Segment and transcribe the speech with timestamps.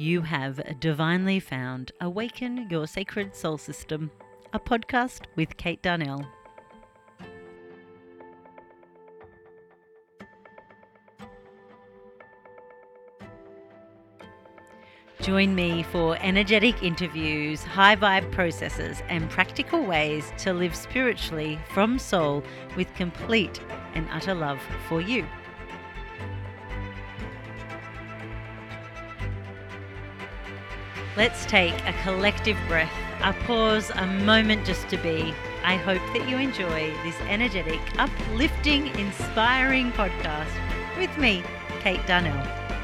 [0.00, 4.12] You have divinely found Awaken Your Sacred Soul System,
[4.52, 6.24] a podcast with Kate Darnell.
[15.20, 21.98] Join me for energetic interviews, high vibe processes, and practical ways to live spiritually from
[21.98, 22.44] soul
[22.76, 23.60] with complete
[23.94, 25.26] and utter love for you.
[31.18, 32.92] Let's take a collective breath,
[33.24, 35.34] a pause, a moment just to be.
[35.64, 40.46] I hope that you enjoy this energetic, uplifting, inspiring podcast
[40.96, 41.42] with me,
[41.80, 42.77] Kate Darnell.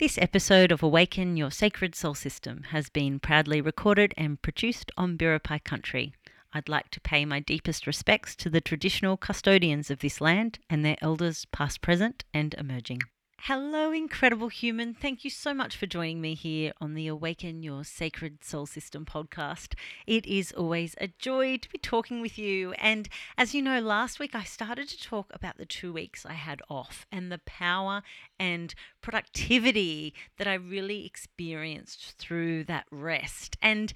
[0.00, 5.16] This episode of Awaken Your Sacred Soul System has been proudly recorded and produced on
[5.16, 6.14] Biripi country.
[6.52, 10.84] I'd like to pay my deepest respects to the traditional custodians of this land and
[10.84, 13.02] their elders, past, present, and emerging.
[13.48, 14.94] Hello, incredible human.
[14.94, 19.04] Thank you so much for joining me here on the Awaken Your Sacred Soul System
[19.04, 19.74] podcast.
[20.06, 22.72] It is always a joy to be talking with you.
[22.78, 23.06] And
[23.36, 26.62] as you know, last week I started to talk about the two weeks I had
[26.70, 28.00] off and the power
[28.40, 33.58] and productivity that I really experienced through that rest.
[33.60, 33.92] And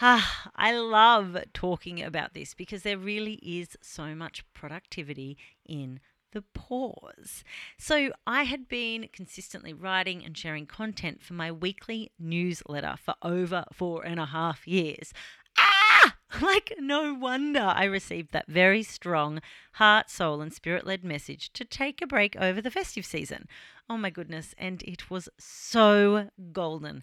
[0.00, 5.98] Ah, I love talking about this because there really is so much productivity in
[6.32, 7.44] the pause.
[7.78, 13.64] So, I had been consistently writing and sharing content for my weekly newsletter for over
[13.72, 15.12] four and a half years.
[15.58, 16.16] Ah!
[16.42, 19.40] Like, no wonder I received that very strong
[19.72, 23.48] heart, soul, and spirit led message to take a break over the festive season.
[23.88, 27.02] Oh my goodness, and it was so golden,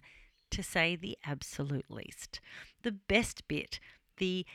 [0.50, 2.40] to say the absolute least.
[2.82, 3.80] The best bit,
[4.18, 4.46] the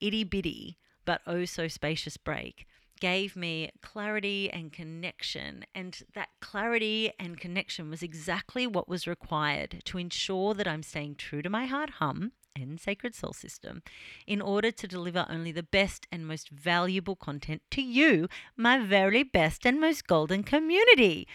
[0.00, 2.66] itty bitty but oh so spacious break,
[3.00, 5.64] gave me clarity and connection.
[5.74, 11.16] And that clarity and connection was exactly what was required to ensure that I'm staying
[11.16, 13.82] true to my heart hum and sacred soul system
[14.26, 19.22] in order to deliver only the best and most valuable content to you, my very
[19.22, 21.26] best and most golden community.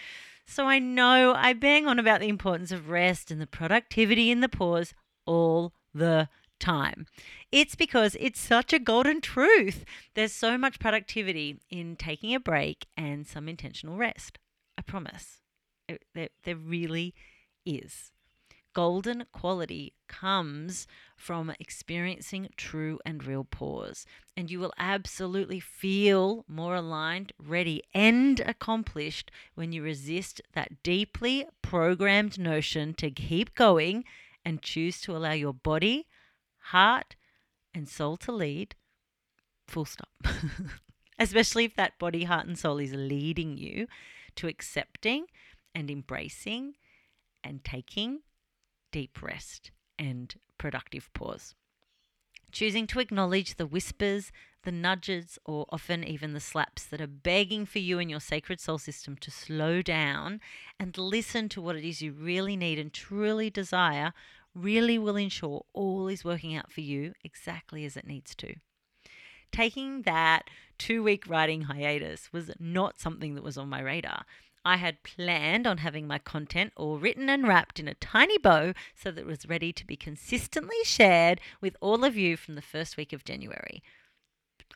[0.45, 4.41] So I know I bang on about the importance of rest and the productivity in
[4.41, 4.93] the pause
[5.25, 7.05] all the time.
[7.51, 9.85] It's because it's such a golden truth.
[10.13, 14.39] There's so much productivity in taking a break and some intentional rest.
[14.77, 15.41] I promise.
[15.87, 17.13] It, there, there really
[17.65, 18.11] is.
[18.73, 20.85] Golden quality comes
[21.15, 24.05] from experiencing true and real pause,
[24.35, 31.47] and you will absolutely feel more aligned, ready, and accomplished when you resist that deeply
[31.61, 34.03] programmed notion to keep going
[34.43, 36.05] and choose to allow your body,
[36.69, 37.15] heart
[37.73, 38.75] and soul to lead,
[39.67, 40.09] full stop.
[41.19, 43.87] Especially if that body, heart, and soul is leading you
[44.35, 45.27] to accepting
[45.73, 46.75] and embracing
[47.43, 48.21] and taking
[48.91, 51.55] deep rest and productive pause.
[52.51, 54.31] Choosing to acknowledge the whispers,
[54.63, 58.59] the nudges, or often even the slaps that are begging for you and your sacred
[58.59, 60.41] soul system to slow down
[60.79, 64.13] and listen to what it is you really need and truly desire
[64.55, 68.55] really will ensure all is working out for you exactly as it needs to.
[69.51, 74.25] Taking that two week writing hiatus was not something that was on my radar.
[74.65, 78.73] I had planned on having my content all written and wrapped in a tiny bow
[78.95, 82.63] so that it was ready to be consistently shared with all of you from the
[82.63, 83.83] first week of January.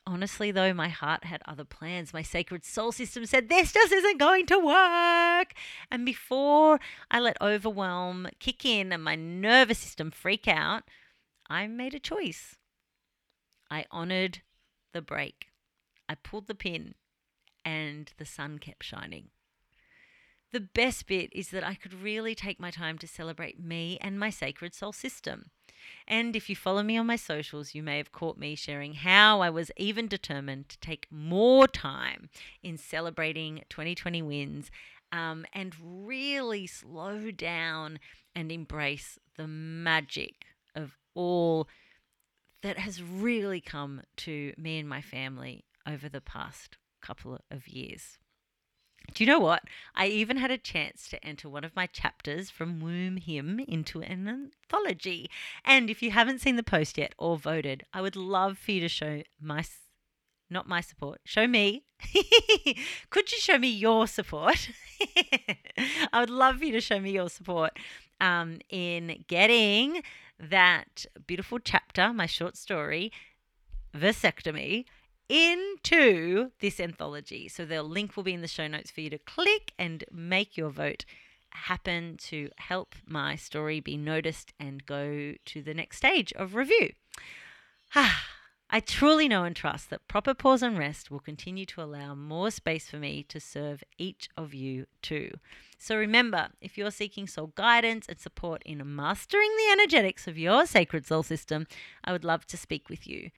[0.06, 2.12] Honestly, though, my heart had other plans.
[2.12, 5.52] My sacred soul system said, This just isn't going to work.
[5.90, 6.80] And before
[7.10, 10.84] I let overwhelm kick in and my nervous system freak out,
[11.48, 12.56] I made a choice.
[13.70, 14.42] I honored
[14.92, 15.48] the break.
[16.08, 16.94] I pulled the pin,
[17.64, 19.28] and the sun kept shining.
[20.52, 24.18] The best bit is that I could really take my time to celebrate me and
[24.18, 25.50] my sacred soul system.
[26.06, 29.40] And if you follow me on my socials, you may have caught me sharing how
[29.40, 32.28] I was even determined to take more time
[32.62, 34.70] in celebrating 2020 wins
[35.12, 37.98] um, and really slow down
[38.34, 40.44] and embrace the magic
[40.74, 41.68] of all
[42.62, 48.19] that has really come to me and my family over the past couple of years.
[49.14, 49.64] Do you know what?
[49.94, 54.00] I even had a chance to enter one of my chapters from Womb Hymn into
[54.02, 55.30] an anthology.
[55.64, 58.80] And if you haven't seen the post yet or voted, I would love for you
[58.80, 59.64] to show my
[60.52, 61.20] not my support.
[61.24, 61.84] Show me.
[63.10, 64.70] Could you show me your support?
[66.12, 67.78] I would love for you to show me your support
[68.20, 70.02] um, in getting
[70.40, 73.12] that beautiful chapter, my short story,
[73.96, 74.86] Vasectomy,
[75.30, 77.48] into this anthology.
[77.48, 80.56] So the link will be in the show notes for you to click and make
[80.56, 81.04] your vote
[81.50, 86.90] happen to help my story be noticed and go to the next stage of review.
[88.72, 92.50] I truly know and trust that proper pause and rest will continue to allow more
[92.50, 95.32] space for me to serve each of you too.
[95.78, 100.66] So remember, if you're seeking soul guidance and support in mastering the energetics of your
[100.66, 101.66] sacred soul system,
[102.04, 103.30] I would love to speak with you.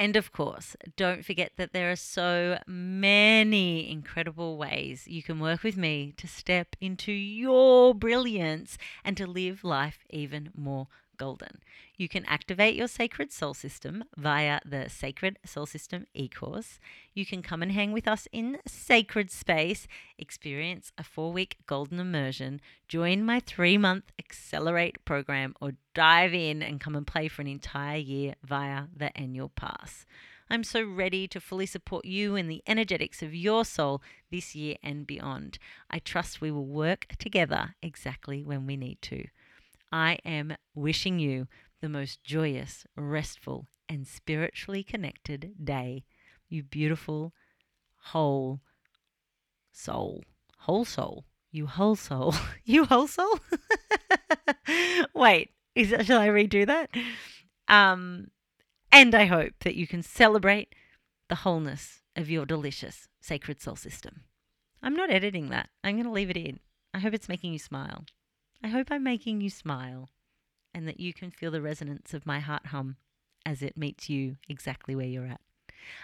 [0.00, 5.62] And of course, don't forget that there are so many incredible ways you can work
[5.62, 10.88] with me to step into your brilliance and to live life even more
[11.20, 11.60] golden.
[11.98, 16.80] You can activate your sacred soul system via the Sacred Soul System e course.
[17.12, 19.86] You can come and hang with us in sacred space,
[20.18, 26.62] experience a four week golden immersion, join my three month Accelerate program, or dive in
[26.62, 30.06] and come and play for an entire year via the annual pass.
[30.48, 34.02] I'm so ready to fully support you in the energetics of your soul
[34.32, 35.58] this year and beyond.
[35.90, 39.26] I trust we will work together exactly when we need to.
[39.92, 41.48] I am wishing you
[41.80, 46.04] the most joyous, restful, and spiritually connected day.
[46.48, 47.32] You beautiful,
[47.96, 48.60] whole
[49.72, 50.24] soul.
[50.58, 51.24] Whole soul.
[51.50, 52.34] You whole soul.
[52.64, 53.40] you whole soul?
[55.14, 56.90] Wait, is that, shall I redo that?
[57.68, 58.28] Um,
[58.92, 60.74] and I hope that you can celebrate
[61.28, 64.22] the wholeness of your delicious sacred soul system.
[64.82, 65.70] I'm not editing that.
[65.84, 66.60] I'm going to leave it in.
[66.92, 68.04] I hope it's making you smile.
[68.62, 70.10] I hope I'm making you smile
[70.74, 72.96] and that you can feel the resonance of my heart hum
[73.46, 75.40] as it meets you exactly where you're at.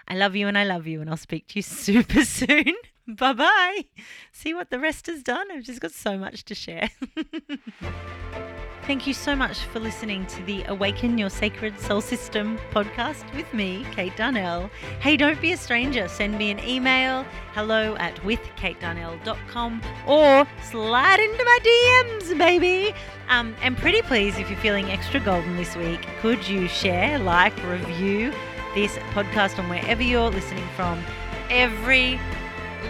[0.08, 2.74] I love you and I love you, and I'll speak to you super soon.
[3.06, 3.84] bye bye.
[4.32, 5.50] See what the rest has done?
[5.50, 6.90] I've just got so much to share.
[8.86, 13.52] Thank you so much for listening to the Awaken Your Sacred Soul System podcast with
[13.52, 14.70] me, Kate Darnell.
[15.00, 16.06] Hey, don't be a stranger.
[16.06, 22.94] Send me an email, hello at withkatedarnell.com or slide into my DMs, baby.
[23.28, 27.56] Um, and pretty please, if you're feeling extra golden this week, could you share, like,
[27.64, 28.32] review
[28.76, 31.02] this podcast on wherever you're listening from?
[31.50, 32.20] Every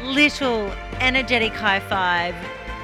[0.02, 0.70] little
[1.00, 2.34] energetic high five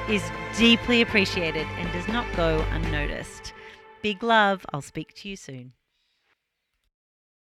[0.08, 0.22] is
[0.56, 3.52] deeply appreciated and does not go unnoticed.
[4.02, 4.64] Big love.
[4.72, 5.72] I'll speak to you soon.